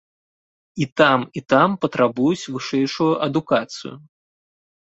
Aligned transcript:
І 0.85 0.87
там, 1.01 1.19
і 1.41 1.43
там 1.53 1.69
патрабуюць 1.85 2.49
вышэйшую 2.57 3.13
адукацыю. 3.29 3.95